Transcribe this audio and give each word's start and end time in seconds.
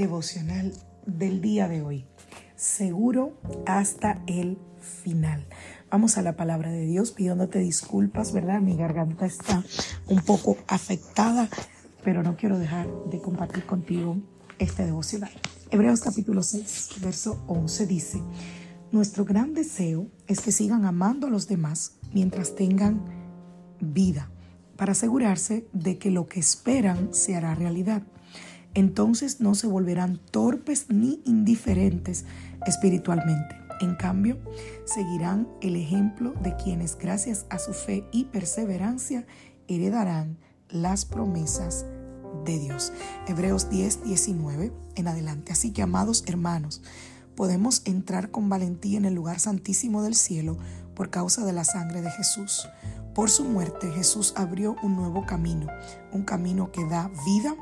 Devocional 0.00 0.72
del 1.04 1.42
día 1.42 1.68
de 1.68 1.82
hoy. 1.82 2.06
Seguro 2.56 3.38
hasta 3.66 4.22
el 4.26 4.56
final. 4.80 5.46
Vamos 5.90 6.16
a 6.16 6.22
la 6.22 6.36
palabra 6.36 6.70
de 6.70 6.86
Dios 6.86 7.10
pidiéndote 7.10 7.58
disculpas, 7.58 8.32
¿verdad? 8.32 8.62
Mi 8.62 8.76
garganta 8.76 9.26
está 9.26 9.62
un 10.08 10.20
poco 10.22 10.56
afectada, 10.68 11.50
pero 12.02 12.22
no 12.22 12.34
quiero 12.36 12.58
dejar 12.58 12.88
de 13.10 13.20
compartir 13.20 13.66
contigo 13.66 14.16
este 14.58 14.86
devocional. 14.86 15.32
Hebreos 15.70 16.00
capítulo 16.00 16.42
6, 16.42 17.00
verso 17.02 17.44
11 17.46 17.86
dice, 17.86 18.22
Nuestro 18.92 19.26
gran 19.26 19.52
deseo 19.52 20.06
es 20.26 20.40
que 20.40 20.50
sigan 20.50 20.86
amando 20.86 21.26
a 21.26 21.30
los 21.30 21.46
demás 21.46 21.98
mientras 22.14 22.54
tengan 22.54 23.04
vida, 23.80 24.30
para 24.76 24.92
asegurarse 24.92 25.68
de 25.74 25.98
que 25.98 26.10
lo 26.10 26.26
que 26.26 26.40
esperan 26.40 27.12
se 27.12 27.36
hará 27.36 27.54
realidad 27.54 28.02
entonces 28.74 29.40
no 29.40 29.54
se 29.54 29.66
volverán 29.66 30.20
torpes 30.30 30.86
ni 30.88 31.20
indiferentes 31.24 32.24
espiritualmente. 32.66 33.56
En 33.80 33.94
cambio, 33.94 34.38
seguirán 34.84 35.48
el 35.62 35.76
ejemplo 35.76 36.34
de 36.42 36.54
quienes 36.56 36.98
gracias 36.98 37.46
a 37.48 37.58
su 37.58 37.72
fe 37.72 38.04
y 38.12 38.24
perseverancia 38.26 39.26
heredarán 39.68 40.36
las 40.68 41.04
promesas 41.04 41.86
de 42.44 42.58
Dios. 42.58 42.92
Hebreos 43.26 43.70
10, 43.70 44.04
19 44.04 44.72
en 44.96 45.08
adelante. 45.08 45.52
Así 45.52 45.72
que, 45.72 45.82
amados 45.82 46.24
hermanos, 46.26 46.82
podemos 47.34 47.82
entrar 47.86 48.30
con 48.30 48.48
valentía 48.48 48.98
en 48.98 49.06
el 49.06 49.14
lugar 49.14 49.40
santísimo 49.40 50.02
del 50.02 50.14
cielo 50.14 50.58
por 50.94 51.08
causa 51.08 51.46
de 51.46 51.54
la 51.54 51.64
sangre 51.64 52.02
de 52.02 52.10
Jesús. 52.10 52.68
Por 53.14 53.30
su 53.30 53.44
muerte 53.44 53.90
Jesús 53.90 54.34
abrió 54.36 54.76
un 54.82 54.94
nuevo 54.94 55.24
camino, 55.26 55.66
un 56.12 56.22
camino 56.22 56.70
que 56.70 56.84
da 56.84 57.10
vida 57.24 57.56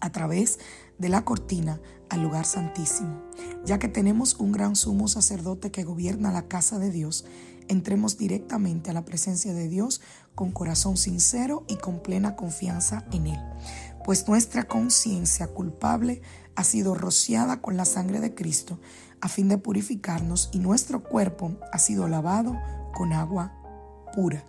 a 0.00 0.10
través 0.10 0.58
de 0.98 1.08
la 1.08 1.24
cortina 1.24 1.80
al 2.08 2.22
lugar 2.22 2.44
santísimo. 2.44 3.22
Ya 3.64 3.78
que 3.78 3.88
tenemos 3.88 4.34
un 4.34 4.52
gran 4.52 4.76
sumo 4.76 5.08
sacerdote 5.08 5.70
que 5.70 5.84
gobierna 5.84 6.32
la 6.32 6.48
casa 6.48 6.78
de 6.78 6.90
Dios, 6.90 7.24
entremos 7.68 8.18
directamente 8.18 8.90
a 8.90 8.92
la 8.92 9.04
presencia 9.04 9.54
de 9.54 9.68
Dios 9.68 10.00
con 10.34 10.50
corazón 10.50 10.96
sincero 10.96 11.64
y 11.68 11.76
con 11.76 12.00
plena 12.00 12.34
confianza 12.36 13.04
en 13.12 13.28
Él. 13.28 13.40
Pues 14.04 14.26
nuestra 14.28 14.64
conciencia 14.64 15.46
culpable 15.46 16.22
ha 16.56 16.64
sido 16.64 16.94
rociada 16.94 17.60
con 17.60 17.76
la 17.76 17.84
sangre 17.84 18.20
de 18.20 18.34
Cristo 18.34 18.80
a 19.20 19.28
fin 19.28 19.48
de 19.48 19.58
purificarnos 19.58 20.48
y 20.52 20.58
nuestro 20.58 21.02
cuerpo 21.02 21.52
ha 21.72 21.78
sido 21.78 22.08
lavado 22.08 22.56
con 22.94 23.12
agua 23.12 23.59
pura. 24.12 24.44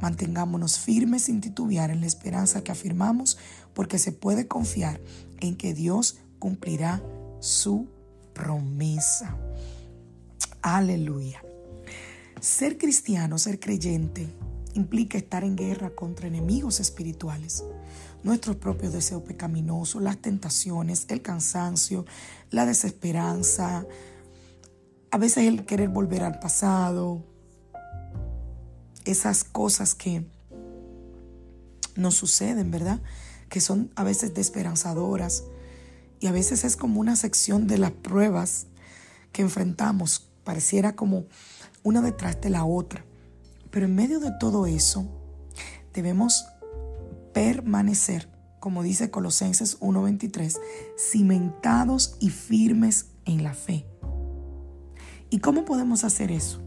Mantengámonos 0.00 0.78
firmes 0.78 1.22
sin 1.24 1.40
titubear 1.40 1.90
en 1.90 2.00
la 2.00 2.06
esperanza 2.06 2.62
que 2.62 2.72
afirmamos, 2.72 3.38
porque 3.74 3.98
se 3.98 4.12
puede 4.12 4.46
confiar 4.46 5.00
en 5.40 5.56
que 5.56 5.74
Dios 5.74 6.18
cumplirá 6.38 7.02
su 7.40 7.88
promesa. 8.32 9.36
Aleluya. 10.62 11.42
Ser 12.40 12.76
cristiano, 12.76 13.38
ser 13.38 13.58
creyente, 13.60 14.28
implica 14.74 15.16
estar 15.18 15.44
en 15.44 15.56
guerra 15.56 15.90
contra 15.90 16.28
enemigos 16.28 16.80
espirituales. 16.80 17.64
Nuestros 18.22 18.56
propios 18.56 18.92
deseos 18.92 19.22
pecaminosos, 19.22 20.02
las 20.02 20.18
tentaciones, 20.18 21.06
el 21.08 21.22
cansancio, 21.22 22.04
la 22.50 22.66
desesperanza, 22.66 23.86
a 25.10 25.18
veces 25.18 25.46
el 25.46 25.64
querer 25.64 25.88
volver 25.88 26.22
al 26.24 26.40
pasado, 26.40 27.24
esas 29.06 29.44
cosas 29.44 29.94
que 29.94 30.26
nos 31.94 32.14
suceden, 32.14 32.70
¿verdad? 32.70 33.00
Que 33.48 33.60
son 33.60 33.90
a 33.96 34.04
veces 34.04 34.34
desesperanzadoras 34.34 35.44
y 36.20 36.26
a 36.26 36.32
veces 36.32 36.64
es 36.64 36.76
como 36.76 37.00
una 37.00 37.16
sección 37.16 37.66
de 37.66 37.78
las 37.78 37.92
pruebas 37.92 38.66
que 39.32 39.42
enfrentamos, 39.42 40.28
pareciera 40.44 40.94
como 40.94 41.26
una 41.82 42.02
detrás 42.02 42.40
de 42.40 42.50
la 42.50 42.64
otra. 42.64 43.04
Pero 43.70 43.86
en 43.86 43.94
medio 43.94 44.20
de 44.20 44.32
todo 44.40 44.66
eso, 44.66 45.06
debemos 45.92 46.46
permanecer, 47.32 48.28
como 48.60 48.82
dice 48.82 49.10
Colosenses 49.10 49.78
1:23, 49.80 50.58
cimentados 50.96 52.16
y 52.20 52.30
firmes 52.30 53.06
en 53.24 53.44
la 53.44 53.54
fe. 53.54 53.86
¿Y 55.28 55.40
cómo 55.40 55.64
podemos 55.64 56.04
hacer 56.04 56.30
eso? 56.30 56.62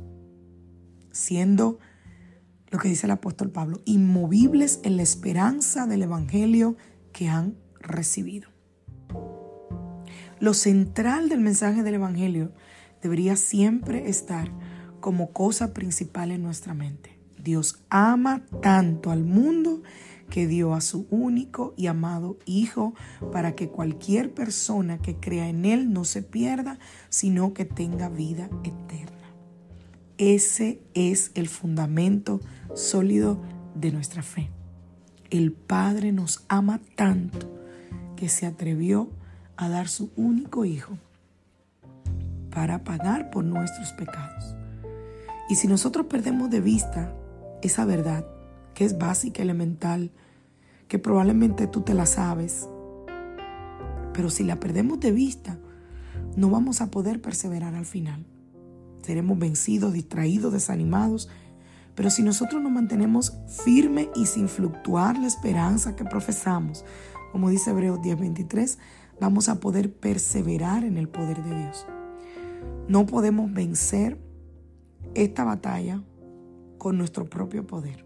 Siendo 1.11 1.79
lo 2.69 2.79
que 2.79 2.89
dice 2.89 3.07
el 3.07 3.11
apóstol 3.11 3.49
Pablo, 3.49 3.81
inmovibles 3.85 4.79
en 4.83 4.97
la 4.97 5.03
esperanza 5.03 5.87
del 5.87 6.03
Evangelio 6.03 6.75
que 7.11 7.27
han 7.27 7.55
recibido. 7.79 8.49
Lo 10.39 10.53
central 10.53 11.29
del 11.29 11.41
mensaje 11.41 11.83
del 11.83 11.95
Evangelio 11.95 12.51
debería 13.01 13.35
siempre 13.35 14.09
estar 14.09 14.51
como 14.99 15.31
cosa 15.31 15.73
principal 15.73 16.31
en 16.31 16.43
nuestra 16.43 16.73
mente. 16.73 17.19
Dios 17.41 17.83
ama 17.89 18.43
tanto 18.61 19.11
al 19.11 19.23
mundo 19.23 19.81
que 20.29 20.47
dio 20.47 20.73
a 20.75 20.81
su 20.81 21.07
único 21.09 21.73
y 21.75 21.87
amado 21.87 22.37
Hijo 22.45 22.93
para 23.31 23.55
que 23.55 23.69
cualquier 23.69 24.33
persona 24.33 24.99
que 24.99 25.15
crea 25.15 25.49
en 25.49 25.65
Él 25.65 25.91
no 25.91 26.05
se 26.05 26.21
pierda, 26.21 26.79
sino 27.09 27.53
que 27.53 27.65
tenga 27.65 28.09
vida 28.09 28.49
eterna. 28.63 29.18
Ese 30.19 30.81
es 30.95 31.31
el 31.33 31.47
fundamento 31.47 32.41
sólido 32.75 33.41
de 33.73 33.93
nuestra 33.93 34.21
fe. 34.21 34.49
El 35.29 35.53
Padre 35.53 36.11
nos 36.11 36.43
ama 36.49 36.81
tanto 36.97 37.49
que 38.17 38.27
se 38.27 38.45
atrevió 38.45 39.09
a 39.55 39.69
dar 39.69 39.87
su 39.87 40.11
único 40.17 40.65
Hijo 40.65 40.97
para 42.51 42.83
pagar 42.83 43.29
por 43.29 43.45
nuestros 43.45 43.93
pecados. 43.93 44.57
Y 45.47 45.55
si 45.55 45.69
nosotros 45.69 46.07
perdemos 46.07 46.49
de 46.49 46.59
vista 46.59 47.15
esa 47.61 47.85
verdad, 47.85 48.27
que 48.73 48.83
es 48.83 48.97
básica, 48.97 49.41
elemental, 49.41 50.11
que 50.89 50.99
probablemente 50.99 51.65
tú 51.65 51.79
te 51.79 51.93
la 51.93 52.05
sabes, 52.05 52.67
pero 54.13 54.29
si 54.29 54.43
la 54.43 54.59
perdemos 54.59 54.99
de 54.99 55.13
vista, 55.13 55.57
no 56.35 56.49
vamos 56.49 56.81
a 56.81 56.91
poder 56.91 57.21
perseverar 57.21 57.73
al 57.73 57.85
final 57.85 58.25
seremos 59.01 59.37
vencidos, 59.37 59.93
distraídos, 59.93 60.53
desanimados. 60.53 61.29
Pero 61.95 62.09
si 62.09 62.23
nosotros 62.23 62.61
nos 62.61 62.71
mantenemos 62.71 63.33
firme 63.47 64.09
y 64.15 64.25
sin 64.25 64.47
fluctuar 64.47 65.17
la 65.17 65.27
esperanza 65.27 65.95
que 65.95 66.05
profesamos, 66.05 66.85
como 67.31 67.49
dice 67.49 67.71
Hebreos 67.71 68.01
10:23, 68.01 68.77
vamos 69.19 69.49
a 69.49 69.59
poder 69.59 69.93
perseverar 69.93 70.83
en 70.83 70.97
el 70.97 71.09
poder 71.09 71.43
de 71.43 71.55
Dios. 71.55 71.85
No 72.87 73.05
podemos 73.05 73.51
vencer 73.53 74.17
esta 75.13 75.43
batalla 75.43 76.03
con 76.77 76.97
nuestro 76.97 77.25
propio 77.29 77.67
poder. 77.67 78.05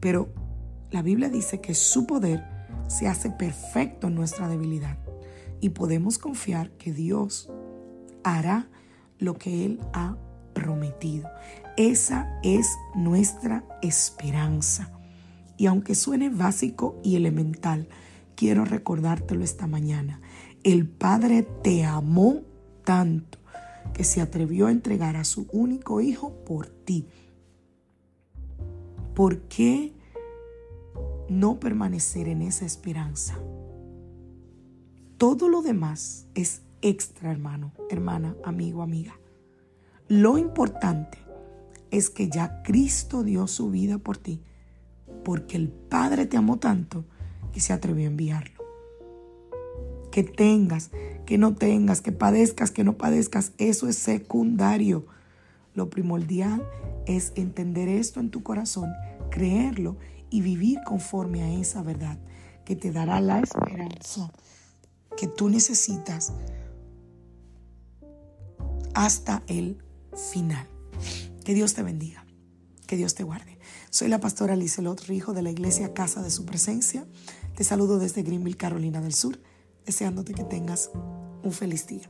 Pero 0.00 0.28
la 0.90 1.02
Biblia 1.02 1.28
dice 1.28 1.60
que 1.60 1.74
su 1.74 2.06
poder 2.06 2.44
se 2.88 3.08
hace 3.08 3.30
perfecto 3.30 4.08
en 4.08 4.14
nuestra 4.14 4.48
debilidad 4.48 4.98
y 5.60 5.70
podemos 5.70 6.18
confiar 6.18 6.70
que 6.72 6.92
Dios 6.92 7.50
hará 8.22 8.68
lo 9.18 9.34
que 9.34 9.64
Él 9.64 9.80
ha 9.92 10.16
prometido. 10.52 11.28
Esa 11.76 12.38
es 12.42 12.68
nuestra 12.94 13.64
esperanza. 13.82 14.90
Y 15.56 15.66
aunque 15.66 15.94
suene 15.94 16.30
básico 16.30 17.00
y 17.02 17.16
elemental, 17.16 17.88
quiero 18.34 18.64
recordártelo 18.64 19.44
esta 19.44 19.66
mañana. 19.66 20.20
El 20.62 20.88
Padre 20.88 21.42
te 21.42 21.84
amó 21.84 22.42
tanto 22.84 23.38
que 23.92 24.04
se 24.04 24.20
atrevió 24.20 24.66
a 24.66 24.72
entregar 24.72 25.16
a 25.16 25.24
su 25.24 25.46
único 25.52 26.00
hijo 26.00 26.32
por 26.44 26.68
ti. 26.68 27.06
¿Por 29.14 29.42
qué 29.42 29.92
no 31.28 31.60
permanecer 31.60 32.28
en 32.28 32.42
esa 32.42 32.66
esperanza? 32.66 33.38
Todo 35.18 35.48
lo 35.48 35.62
demás 35.62 36.26
es 36.34 36.62
extra, 36.84 37.32
hermano, 37.32 37.72
hermana, 37.88 38.36
amigo, 38.44 38.82
amiga. 38.82 39.18
Lo 40.06 40.36
importante 40.36 41.16
es 41.90 42.10
que 42.10 42.28
ya 42.28 42.62
Cristo 42.62 43.22
dio 43.22 43.46
su 43.46 43.70
vida 43.70 43.96
por 43.96 44.18
ti, 44.18 44.42
porque 45.24 45.56
el 45.56 45.70
Padre 45.70 46.26
te 46.26 46.36
amó 46.36 46.58
tanto 46.58 47.06
que 47.54 47.60
se 47.60 47.72
atrevió 47.72 48.04
a 48.04 48.10
enviarlo. 48.10 48.62
Que 50.12 50.24
tengas, 50.24 50.90
que 51.24 51.38
no 51.38 51.54
tengas, 51.54 52.02
que 52.02 52.12
padezcas, 52.12 52.70
que 52.70 52.84
no 52.84 52.98
padezcas, 52.98 53.52
eso 53.56 53.88
es 53.88 53.96
secundario. 53.96 55.06
Lo 55.72 55.88
primordial 55.88 56.68
es 57.06 57.32
entender 57.34 57.88
esto 57.88 58.20
en 58.20 58.28
tu 58.28 58.42
corazón, 58.42 58.92
creerlo 59.30 59.96
y 60.28 60.42
vivir 60.42 60.80
conforme 60.84 61.42
a 61.42 61.50
esa 61.54 61.82
verdad 61.82 62.18
que 62.66 62.76
te 62.76 62.92
dará 62.92 63.22
la 63.22 63.40
esperanza 63.40 64.30
que 65.16 65.26
tú 65.28 65.48
necesitas 65.48 66.34
hasta 68.94 69.42
el 69.46 69.82
final. 70.30 70.66
Que 71.44 71.54
Dios 71.54 71.74
te 71.74 71.82
bendiga, 71.82 72.24
que 72.86 72.96
Dios 72.96 73.14
te 73.14 73.24
guarde. 73.24 73.58
Soy 73.90 74.08
la 74.08 74.20
pastora 74.20 74.56
Lizelot 74.56 75.00
Rijo 75.06 75.34
de 75.34 75.42
la 75.42 75.50
iglesia 75.50 75.92
Casa 75.92 76.22
de 76.22 76.30
Su 76.30 76.46
Presencia. 76.46 77.06
Te 77.54 77.64
saludo 77.64 77.98
desde 77.98 78.22
Greenville, 78.22 78.56
Carolina 78.56 79.00
del 79.00 79.14
Sur, 79.14 79.40
deseándote 79.84 80.34
que 80.34 80.44
tengas 80.44 80.90
un 81.42 81.52
feliz 81.52 81.86
día. 81.86 82.08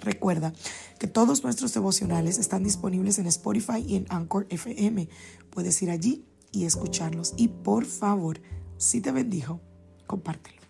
Recuerda 0.00 0.52
que 0.98 1.06
todos 1.06 1.44
nuestros 1.44 1.72
devocionales 1.72 2.38
están 2.38 2.64
disponibles 2.64 3.18
en 3.18 3.26
Spotify 3.28 3.84
y 3.86 3.96
en 3.96 4.06
Anchor 4.08 4.46
FM. 4.50 5.08
Puedes 5.50 5.80
ir 5.82 5.90
allí 5.90 6.26
y 6.50 6.64
escucharlos. 6.64 7.34
Y 7.36 7.48
por 7.48 7.84
favor, 7.84 8.40
si 8.78 9.00
te 9.00 9.12
bendijo, 9.12 9.60
compártelo. 10.06 10.62